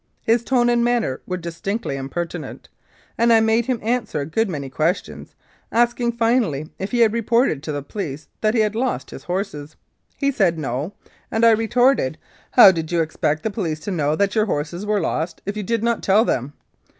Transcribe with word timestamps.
His 0.23 0.43
tone 0.43 0.67
and 0.67 0.83
manner 0.83 1.21
were 1.27 1.37
distinctly 1.37 1.95
impertinent, 1.95 2.69
and 3.19 3.31
I 3.31 3.39
made 3.39 3.67
him 3.67 3.77
answer 3.83 4.19
a 4.21 4.25
good 4.25 4.49
many 4.49 4.67
questions, 4.67 5.35
asking 5.71 6.13
finally 6.13 6.71
if 6.79 6.89
he 6.89 7.01
had 7.01 7.13
reported 7.13 7.61
to 7.61 7.71
the 7.71 7.83
police 7.83 8.27
that 8.41 8.55
he 8.55 8.61
had 8.61 8.73
lost 8.73 9.11
his 9.11 9.25
horses. 9.25 9.75
He 10.17 10.31
said, 10.31 10.57
"No," 10.57 10.93
and 11.29 11.45
I 11.45 11.51
retorted," 11.51 12.17
How 12.57 12.71
did 12.71 12.91
you 12.91 12.99
expect 13.01 13.43
the 13.43 13.51
police 13.51 13.79
to 13.81 13.91
know 13.91 14.15
that 14.15 14.33
your 14.33 14.47
horses 14.47 14.87
were 14.87 14.99
lost 14.99 15.43
if 15.45 15.55
you 15.55 15.61
did 15.61 15.83
not 15.83 16.01
tell 16.01 16.25
them 16.25 16.53